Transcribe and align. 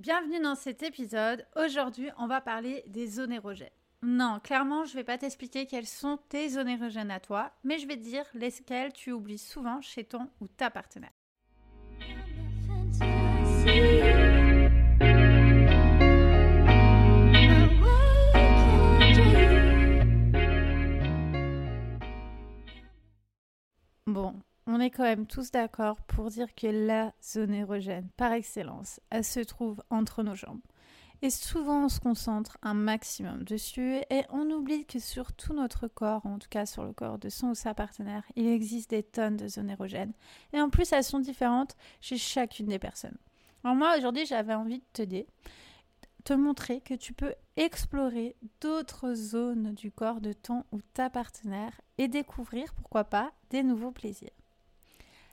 Bienvenue 0.00 0.40
dans 0.40 0.54
cet 0.54 0.82
épisode. 0.82 1.44
Aujourd'hui, 1.62 2.08
on 2.16 2.26
va 2.26 2.40
parler 2.40 2.82
des 2.86 3.06
zones 3.06 3.32
érogènes. 3.32 3.68
Non, 4.02 4.40
clairement, 4.42 4.86
je 4.86 4.92
ne 4.92 4.96
vais 4.96 5.04
pas 5.04 5.18
t'expliquer 5.18 5.66
quelles 5.66 5.86
sont 5.86 6.18
tes 6.30 6.48
zones 6.48 6.70
érogènes 6.70 7.10
à 7.10 7.20
toi, 7.20 7.52
mais 7.64 7.78
je 7.78 7.86
vais 7.86 7.98
te 7.98 8.02
dire 8.02 8.24
lesquelles 8.32 8.94
tu 8.94 9.12
oublies 9.12 9.36
souvent 9.36 9.82
chez 9.82 10.04
ton 10.04 10.30
ou 10.40 10.48
ta 10.48 10.70
partenaire. 10.70 11.10
On 24.80 24.82
est 24.82 24.90
quand 24.90 25.02
même 25.02 25.26
tous 25.26 25.50
d'accord 25.50 26.00
pour 26.00 26.30
dire 26.30 26.54
que 26.54 26.66
la 26.66 27.12
zone 27.22 27.52
érogène, 27.52 28.08
par 28.16 28.32
excellence, 28.32 28.98
elle 29.10 29.24
se 29.24 29.40
trouve 29.40 29.82
entre 29.90 30.22
nos 30.22 30.34
jambes. 30.34 30.62
Et 31.20 31.28
souvent, 31.28 31.84
on 31.84 31.88
se 31.90 32.00
concentre 32.00 32.56
un 32.62 32.72
maximum 32.72 33.44
dessus 33.44 33.96
et 34.08 34.22
on 34.30 34.50
oublie 34.50 34.86
que 34.86 34.98
sur 34.98 35.34
tout 35.34 35.52
notre 35.52 35.86
corps, 35.86 36.24
en 36.24 36.38
tout 36.38 36.48
cas 36.48 36.64
sur 36.64 36.82
le 36.82 36.94
corps 36.94 37.18
de 37.18 37.28
son 37.28 37.48
ou 37.48 37.54
sa 37.54 37.74
partenaire, 37.74 38.24
il 38.36 38.46
existe 38.46 38.88
des 38.88 39.02
tonnes 39.02 39.36
de 39.36 39.48
zones 39.48 39.68
érogènes. 39.68 40.14
Et 40.54 40.60
en 40.62 40.70
plus, 40.70 40.90
elles 40.94 41.04
sont 41.04 41.20
différentes 41.20 41.76
chez 42.00 42.16
chacune 42.16 42.68
des 42.68 42.78
personnes. 42.78 43.18
Alors 43.62 43.76
moi, 43.76 43.98
aujourd'hui, 43.98 44.24
j'avais 44.24 44.54
envie 44.54 44.82
de 44.94 45.26
te 46.24 46.32
montrer 46.32 46.80
que 46.80 46.94
tu 46.94 47.12
peux 47.12 47.34
explorer 47.58 48.34
d'autres 48.62 49.12
zones 49.12 49.74
du 49.74 49.92
corps 49.92 50.22
de 50.22 50.32
ton 50.32 50.64
ou 50.72 50.80
ta 50.94 51.10
partenaire 51.10 51.82
et 51.98 52.08
découvrir, 52.08 52.72
pourquoi 52.72 53.04
pas, 53.04 53.30
des 53.50 53.62
nouveaux 53.62 53.92
plaisirs. 53.92 54.30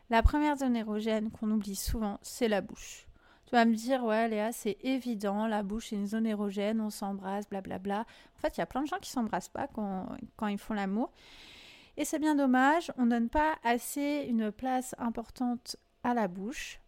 La 0.10 0.24
première 0.24 0.56
zone 0.56 0.76
érogène 0.76 1.32
qu'on 1.32 1.52
oublie 1.52 1.76
souvent, 1.76 2.18
c'est 2.22 2.48
la 2.48 2.62
bouche. 2.62 3.08
Tu 3.48 3.52
vas 3.52 3.66
me 3.66 3.76
dire, 3.76 4.04
ouais, 4.04 4.28
Léa, 4.28 4.52
c'est 4.52 4.78
évident, 4.82 5.48
la 5.48 5.64
bouche 5.64 5.94
est 5.94 5.96
une 5.96 6.08
zone 6.08 6.26
érogène, 6.26 6.82
on 6.82 6.90
s'embrasse, 6.90 7.48
blablabla. 7.50 8.02
En 8.02 8.40
fait, 8.40 8.58
il 8.58 8.60
y 8.60 8.64
a 8.64 8.66
plein 8.66 8.82
de 8.82 8.88
gens 8.88 9.00
qui 9.00 9.10
s'embrassent 9.10 9.50
pas 9.50 9.68
quand, 9.68 10.06
ils 10.48 10.58
font 10.58 10.74
l'amour. 10.74 11.12
Et 11.96 12.04
c'est 12.04 12.20
bien 12.20 12.36
dommage, 12.36 12.92
on 12.98 13.06
ne 13.06 13.12
donne 13.12 13.30
pas 13.30 13.56
assez 13.64 14.26
une 14.30 14.52
place 14.52 14.96
importante 14.98 15.78
à 16.04 16.14
la 16.14 16.28
bouche. 16.28 16.82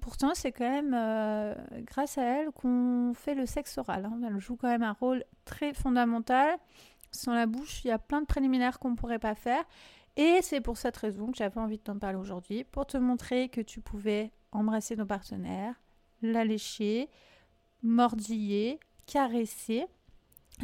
Pourtant, 0.00 0.30
c'est 0.34 0.52
quand 0.52 0.70
même 0.70 0.94
euh, 0.94 1.54
grâce 1.80 2.18
à 2.18 2.22
elle 2.22 2.52
qu'on 2.52 3.12
fait 3.14 3.34
le 3.34 3.44
sexe 3.44 3.76
oral. 3.76 4.04
Hein. 4.04 4.20
Elle 4.24 4.38
joue 4.38 4.56
quand 4.56 4.68
même 4.68 4.84
un 4.84 4.92
rôle 4.92 5.24
très 5.44 5.74
fondamental. 5.74 6.56
Sans 7.10 7.34
la 7.34 7.46
bouche, 7.46 7.84
il 7.84 7.88
y 7.88 7.90
a 7.90 7.98
plein 7.98 8.20
de 8.20 8.26
préliminaires 8.26 8.78
qu'on 8.78 8.90
ne 8.90 8.96
pourrait 8.96 9.18
pas 9.18 9.34
faire. 9.34 9.64
Et 10.20 10.42
c'est 10.42 10.60
pour 10.60 10.76
cette 10.76 10.98
raison 10.98 11.32
que 11.32 11.38
j'avais 11.38 11.58
envie 11.58 11.78
de 11.78 11.82
t'en 11.82 11.98
parler 11.98 12.18
aujourd'hui, 12.18 12.62
pour 12.64 12.86
te 12.86 12.98
montrer 12.98 13.48
que 13.48 13.62
tu 13.62 13.80
pouvais 13.80 14.32
embrasser 14.52 14.94
nos 14.94 15.06
partenaires, 15.06 15.80
la 16.20 16.44
lécher, 16.44 17.08
mordiller, 17.82 18.78
caresser 19.06 19.86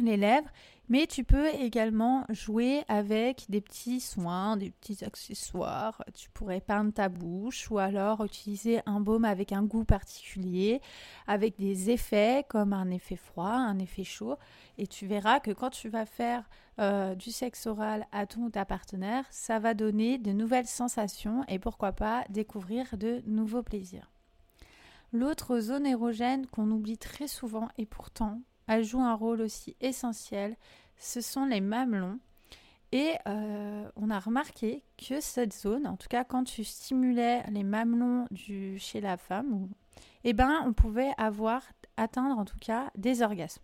les 0.03 0.17
lèvres, 0.17 0.49
mais 0.89 1.05
tu 1.05 1.25
peux 1.25 1.47
également 1.49 2.23
jouer 2.29 2.83
avec 2.87 3.45
des 3.49 3.59
petits 3.59 3.99
soins, 3.99 4.55
des 4.55 4.71
petits 4.71 5.03
accessoires. 5.03 6.01
Tu 6.13 6.29
pourrais 6.29 6.61
peindre 6.61 6.93
ta 6.93 7.09
bouche 7.09 7.69
ou 7.69 7.77
alors 7.77 8.23
utiliser 8.23 8.79
un 8.85 9.01
baume 9.01 9.25
avec 9.25 9.51
un 9.51 9.63
goût 9.63 9.83
particulier, 9.83 10.79
avec 11.27 11.57
des 11.57 11.89
effets 11.89 12.45
comme 12.47 12.71
un 12.71 12.89
effet 12.89 13.17
froid, 13.17 13.49
un 13.49 13.79
effet 13.79 14.05
chaud. 14.05 14.37
Et 14.77 14.87
tu 14.87 15.07
verras 15.07 15.41
que 15.41 15.51
quand 15.51 15.71
tu 15.71 15.89
vas 15.89 16.05
faire 16.05 16.49
euh, 16.79 17.15
du 17.15 17.31
sexe 17.31 17.67
oral 17.67 18.07
à 18.13 18.25
ton 18.25 18.43
ou 18.43 18.49
ta 18.49 18.63
partenaire, 18.63 19.25
ça 19.29 19.59
va 19.59 19.73
donner 19.73 20.17
de 20.17 20.31
nouvelles 20.31 20.67
sensations 20.67 21.43
et 21.49 21.59
pourquoi 21.59 21.91
pas 21.91 22.23
découvrir 22.29 22.97
de 22.97 23.21
nouveaux 23.25 23.63
plaisirs. 23.63 24.09
L'autre 25.11 25.59
zone 25.59 25.85
érogène 25.85 26.47
qu'on 26.47 26.71
oublie 26.71 26.97
très 26.97 27.27
souvent 27.27 27.67
et 27.77 27.85
pourtant 27.85 28.41
elle 28.67 28.83
joue 28.83 29.01
un 29.01 29.13
rôle 29.13 29.41
aussi 29.41 29.75
essentiel, 29.81 30.55
ce 30.97 31.21
sont 31.21 31.45
les 31.45 31.61
mamelons. 31.61 32.19
Et 32.93 33.15
euh, 33.27 33.89
on 33.97 34.09
a 34.09 34.19
remarqué 34.19 34.81
que 34.97 35.19
cette 35.19 35.53
zone, 35.53 35.87
en 35.87 35.97
tout 35.97 36.07
cas 36.07 36.23
quand 36.23 36.45
tu 36.45 36.63
stimulais 36.63 37.43
les 37.51 37.63
mamelons 37.63 38.25
du, 38.31 38.79
chez 38.79 39.01
la 39.01 39.17
femme, 39.17 39.67
eh 40.23 40.33
ben, 40.33 40.63
on 40.65 40.73
pouvait 40.73 41.11
avoir, 41.17 41.63
atteindre 41.97 42.37
en 42.37 42.45
tout 42.45 42.59
cas 42.59 42.91
des 42.95 43.21
orgasmes. 43.21 43.63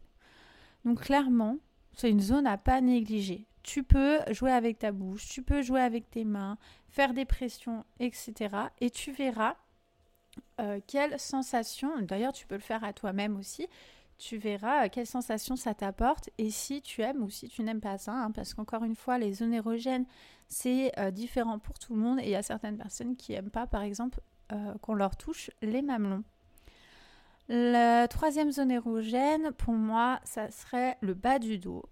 Donc 0.86 1.02
clairement, 1.02 1.58
c'est 1.94 2.10
une 2.10 2.20
zone 2.20 2.48
à 2.48 2.58
pas 2.58 2.82
négliger. 2.82 3.46
Tu 3.62 3.84
peux 3.84 4.20
jouer 4.32 4.52
avec 4.52 4.80
ta 4.80 4.92
bouche, 4.92 5.30
tu 5.30 5.42
peux 5.42 5.62
jouer 5.62 5.80
avec 5.80 6.10
tes 6.10 6.26
mains, 6.26 6.58
faire 6.90 7.14
des 7.14 7.26
pressions, 7.26 7.86
etc. 8.00 8.34
Et 8.82 8.90
tu 8.90 9.14
verras 9.14 9.56
euh, 10.60 10.80
quelles 10.86 11.18
sensations, 11.20 12.02
d'ailleurs 12.02 12.34
tu 12.34 12.46
peux 12.46 12.56
le 12.56 12.62
faire 12.62 12.84
à 12.84 12.92
toi-même 12.92 13.38
aussi, 13.38 13.68
tu 14.18 14.38
verras 14.38 14.86
euh, 14.86 14.90
quelle 14.92 15.08
sensation 15.08 15.56
ça 15.56 15.74
t'apporte 15.74 16.30
et 16.38 16.50
si 16.50 16.82
tu 16.82 17.02
aimes 17.02 17.24
ou 17.24 17.30
si 17.30 17.50
tu 17.50 17.64
n'aimes 17.64 17.82
pas 17.82 17.98
ça, 17.98 18.14
hein, 18.14 18.32
parce 18.32 18.54
qu'encore 18.54 18.84
une 18.84 18.96
fois, 18.96 19.18
les 19.18 19.34
zones 19.34 19.54
érogènes, 19.54 20.06
c'est 20.48 20.98
euh, 21.00 21.12
différent 21.12 21.60
pour 21.60 21.80
tout 21.80 21.94
le 21.94 22.00
monde 22.00 22.20
et 22.20 22.24
il 22.24 22.30
y 22.30 22.36
a 22.36 22.44
certaines 22.44 22.78
personnes 22.78 23.16
qui 23.16 23.34
n'aiment 23.34 23.50
pas, 23.50 23.68
par 23.68 23.82
exemple, 23.82 24.20
euh, 24.52 24.74
qu'on 24.82 24.94
leur 24.94 25.16
touche 25.16 25.52
les 25.62 25.82
mamelons. 25.82 26.24
La 27.50 28.08
troisième 28.08 28.52
zone 28.52 28.72
érogène, 28.72 29.52
pour 29.52 29.74
moi, 29.74 30.20
ça 30.24 30.50
serait 30.50 30.98
le 31.02 31.14
bas 31.14 31.40
du 31.40 31.58
dos. 31.58 31.84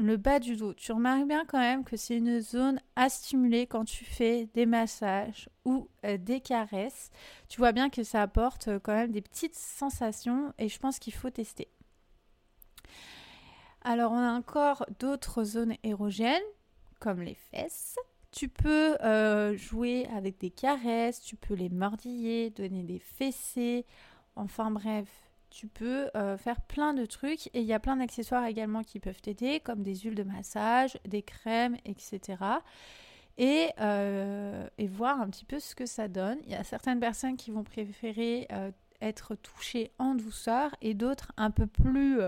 Le 0.00 0.16
bas 0.16 0.38
du 0.38 0.54
dos, 0.54 0.74
tu 0.74 0.92
remarques 0.92 1.26
bien 1.26 1.44
quand 1.44 1.58
même 1.58 1.82
que 1.82 1.96
c'est 1.96 2.16
une 2.16 2.40
zone 2.40 2.80
à 2.94 3.08
stimuler 3.08 3.66
quand 3.66 3.84
tu 3.84 4.04
fais 4.04 4.46
des 4.54 4.64
massages 4.64 5.48
ou 5.64 5.88
des 6.04 6.40
caresses. 6.40 7.10
Tu 7.48 7.58
vois 7.58 7.72
bien 7.72 7.90
que 7.90 8.04
ça 8.04 8.22
apporte 8.22 8.68
quand 8.84 8.94
même 8.94 9.10
des 9.10 9.22
petites 9.22 9.56
sensations 9.56 10.54
et 10.56 10.68
je 10.68 10.78
pense 10.78 11.00
qu'il 11.00 11.14
faut 11.14 11.30
tester. 11.30 11.66
Alors, 13.82 14.12
on 14.12 14.18
a 14.18 14.32
encore 14.32 14.86
d'autres 15.00 15.42
zones 15.42 15.74
érogènes, 15.82 16.42
comme 17.00 17.22
les 17.22 17.34
fesses. 17.50 17.96
Tu 18.30 18.48
peux 18.48 18.96
euh, 19.02 19.56
jouer 19.56 20.06
avec 20.14 20.38
des 20.38 20.50
caresses, 20.50 21.22
tu 21.22 21.34
peux 21.34 21.54
les 21.54 21.70
mordiller, 21.70 22.50
donner 22.50 22.82
des 22.82 22.98
fessées. 22.98 23.84
Enfin 24.36 24.70
bref, 24.70 25.08
tu 25.50 25.66
peux 25.66 26.10
euh, 26.14 26.36
faire 26.36 26.60
plein 26.60 26.94
de 26.94 27.06
trucs 27.06 27.48
et 27.48 27.60
il 27.60 27.64
y 27.64 27.72
a 27.72 27.80
plein 27.80 27.96
d'accessoires 27.96 28.44
également 28.44 28.82
qui 28.82 29.00
peuvent 29.00 29.20
t'aider, 29.20 29.60
comme 29.60 29.82
des 29.82 29.96
huiles 29.96 30.14
de 30.14 30.22
massage, 30.22 30.98
des 31.06 31.22
crèmes, 31.22 31.76
etc. 31.84 32.36
Et, 33.38 33.68
euh, 33.80 34.68
et, 34.78 34.88
voir 34.88 35.20
un 35.20 35.28
petit 35.28 35.44
peu 35.44 35.60
ce 35.60 35.74
que 35.74 35.86
ça 35.86 36.08
donne. 36.08 36.38
Il 36.44 36.50
y 36.50 36.56
a 36.56 36.64
certaines 36.64 37.00
personnes 37.00 37.36
qui 37.36 37.50
vont 37.50 37.62
préférer 37.62 38.48
être 39.00 39.36
touchées 39.36 39.92
en 39.98 40.16
douceur 40.16 40.74
et 40.82 40.94
d'autres 40.94 41.32
un 41.36 41.52
peu 41.52 41.66
plus 41.68 42.20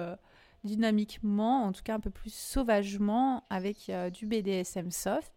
dynamiquement, 0.65 1.65
en 1.65 1.73
tout 1.73 1.83
cas 1.83 1.95
un 1.95 2.01
peu 2.01 2.11
plus 2.11 2.33
sauvagement, 2.33 3.45
avec 3.51 3.89
euh, 3.89 4.11
du 4.11 4.27
BDSM 4.27 4.91
soft, 4.91 5.33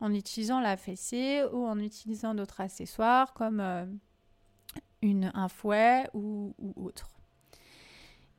en 0.00 0.12
utilisant 0.12 0.60
la 0.60 0.76
fessée 0.76 1.42
ou 1.52 1.66
en 1.66 1.78
utilisant 1.78 2.34
d'autres 2.34 2.60
accessoires 2.60 3.32
comme 3.32 3.60
euh, 3.60 3.86
une, 5.02 5.30
un 5.34 5.48
fouet 5.48 6.08
ou, 6.12 6.54
autre. 6.76 7.15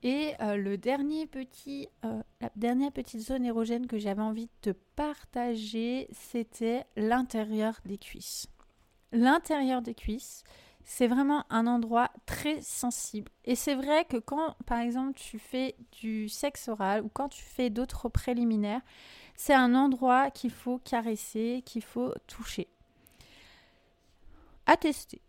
Et 0.04 0.34
euh, 0.42 0.58
le 0.58 0.78
dernier 0.78 1.26
petit, 1.26 1.90
la 2.40 2.50
dernière 2.56 2.92
petite 2.92 3.22
zone 3.22 3.46
érogène 3.46 3.88
que 3.88 3.98
j'avais 3.98 4.22
envie 4.22 4.50
de 4.64 4.74
partager, 4.96 6.08
c'était 6.12 6.86
l'intérieur 6.96 7.80
des 7.86 7.98
cuisses. 7.98 8.48
L'intérieur 9.12 9.82
des 9.82 9.96
cuisses, 9.96 10.44
c'est 10.88 11.08
vraiment 11.08 11.46
un 11.50 11.68
endroit 11.68 12.10
très 12.26 12.62
sensible. 12.62 13.30
Et 13.44 13.56
c'est 13.56 13.76
vrai 13.76 14.06
que 14.06 14.18
quand, 14.18 14.56
par 14.66 14.80
exemple, 14.80 15.20
tu 15.20 15.38
fais 15.38 15.76
du 15.92 16.30
sexe 16.30 16.70
oral 16.70 17.04
ou 17.04 17.10
quand 17.10 17.28
tu 17.28 17.44
fais 17.44 17.70
d'autres 17.70 18.08
préliminaires, 18.08 18.82
c'est 19.36 19.54
un 19.54 19.76
endroit 19.76 20.32
qu'il 20.32 20.50
faut 20.50 20.80
caresser, 20.80 21.62
qu'il 21.66 21.84
faut 21.84 22.14
toucher. 22.26 22.70
À 24.66 24.78
tester. 24.78 25.22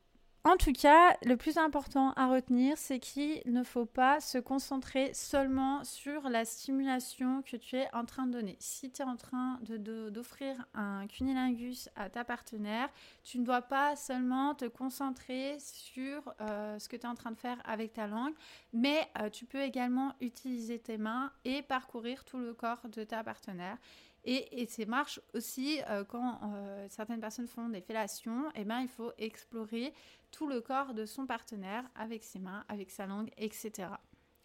En 0.49 0.57
tout 0.57 0.73
cas, 0.73 1.15
le 1.27 1.37
plus 1.37 1.59
important 1.59 2.13
à 2.13 2.27
retenir, 2.29 2.79
c'est 2.79 3.01
qu'il 3.01 3.43
ne 3.45 3.63
faut 3.63 3.85
pas 3.85 4.19
se 4.19 4.39
concentrer 4.39 5.13
seulement 5.13 5.85
sur 5.85 6.31
la 6.31 6.47
stimulation 6.47 7.43
que 7.43 7.59
tu 7.59 7.77
es 7.77 7.87
en 7.95 8.07
train 8.07 8.27
de 8.27 8.33
donner. 8.33 8.57
Si 8.59 8.91
tu 8.91 9.03
es 9.03 9.05
en 9.05 9.17
train 9.17 9.61
d'offrir 9.61 10.57
un 10.73 11.07
cunilingus 11.07 11.91
à 11.97 12.09
ta 12.09 12.25
partenaire, 12.25 12.89
tu 13.25 13.39
ne 13.39 13.45
dois 13.45 13.61
pas 13.61 13.95
seulement 13.95 14.55
te 14.55 14.65
concentrer 14.65 15.59
sur 15.61 16.35
euh, 16.41 16.79
ce 16.79 16.89
que 16.89 16.97
tu 16.97 17.03
es 17.03 17.11
en 17.11 17.15
train 17.15 17.33
de 17.33 17.39
faire 17.39 17.59
avec 17.67 17.93
ta 17.93 18.07
langue, 18.07 18.33
mais 18.73 19.07
euh, 19.21 19.29
tu 19.29 19.45
peux 19.45 19.61
également 19.61 20.15
utiliser 20.23 20.79
tes 20.79 20.97
mains 20.97 21.31
et 21.45 21.61
parcourir 21.61 22.25
tout 22.25 22.39
le 22.39 22.55
corps 22.55 22.89
de 22.89 23.05
ta 23.05 23.23
partenaire. 23.23 23.77
Et, 24.25 24.63
et 24.63 24.67
ça 24.67 24.85
marche 24.87 25.21
aussi 25.35 25.81
euh, 25.89 26.05
quand 26.05 26.41
euh, 26.43 26.87
certaines 26.91 27.21
personnes 27.21 27.47
font 27.47 27.69
des 27.69 27.81
fellations, 27.81 28.51
eh 28.55 28.65
ben, 28.65 28.81
il 28.81 28.89
faut 28.89 29.13
explorer 29.19 29.95
tout 30.31 30.49
le 30.49 30.61
corps 30.61 30.95
de 30.95 31.07
son 31.07 31.27
partenaire 31.27 31.85
avec 31.95 32.25
ses 32.25 32.39
mains, 32.39 32.65
avec 32.69 32.91
sa 32.91 33.07
langue, 33.07 33.31
etc. 33.39 33.71
Il 33.77 33.83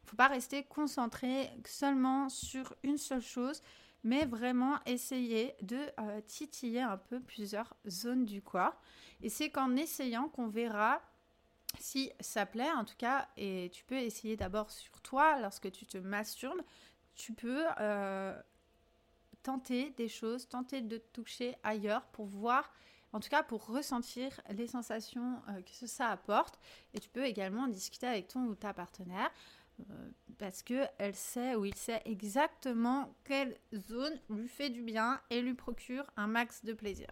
ne 0.05 0.09
faut 0.09 0.15
pas 0.15 0.27
rester 0.27 0.63
concentré 0.63 1.49
seulement 1.65 2.29
sur 2.29 2.73
une 2.83 2.97
seule 2.97 3.21
chose, 3.21 3.61
mais 4.03 4.25
vraiment 4.25 4.79
essayer 4.85 5.55
de 5.61 5.79
euh, 5.99 6.21
titiller 6.21 6.81
un 6.81 6.97
peu 6.97 7.19
plusieurs 7.19 7.75
zones 7.87 8.25
du 8.25 8.41
corps. 8.41 8.79
Et 9.21 9.29
c'est 9.29 9.49
qu'en 9.49 9.75
essayant 9.75 10.29
qu'on 10.29 10.47
verra 10.47 11.01
si 11.79 12.11
ça 12.19 12.45
plaît, 12.45 12.71
en 12.71 12.85
tout 12.85 12.95
cas, 12.97 13.27
et 13.35 13.71
tu 13.73 13.83
peux 13.83 13.97
essayer 13.97 14.37
d'abord 14.37 14.69
sur 14.69 15.01
toi, 15.01 15.39
lorsque 15.41 15.71
tu 15.71 15.87
te 15.87 15.97
masturbes, 15.97 16.61
tu 17.15 17.33
peux 17.33 17.65
tenter 19.43 19.91
des 19.91 20.07
choses, 20.07 20.47
tenter 20.47 20.81
de 20.81 20.97
toucher 20.97 21.55
ailleurs 21.63 22.05
pour 22.07 22.25
voir, 22.25 22.73
en 23.11 23.19
tout 23.19 23.29
cas 23.29 23.43
pour 23.43 23.67
ressentir 23.67 24.41
les 24.49 24.67
sensations 24.67 25.41
euh, 25.49 25.61
que 25.61 25.87
ça 25.87 26.09
apporte. 26.09 26.59
Et 26.93 26.99
tu 26.99 27.09
peux 27.09 27.25
également 27.25 27.67
discuter 27.67 28.07
avec 28.07 28.29
ton 28.29 28.45
ou 28.45 28.55
ta 28.55 28.73
partenaire 28.73 29.31
euh, 29.79 30.09
parce 30.37 30.63
que 30.63 30.85
elle 30.97 31.15
sait 31.15 31.55
ou 31.55 31.65
il 31.65 31.75
sait 31.75 32.01
exactement 32.05 33.13
quelle 33.23 33.57
zone 33.73 34.19
lui 34.29 34.47
fait 34.47 34.69
du 34.69 34.81
bien 34.81 35.19
et 35.29 35.41
lui 35.41 35.53
procure 35.53 36.05
un 36.17 36.27
max 36.27 36.63
de 36.63 36.73
plaisir. 36.73 37.07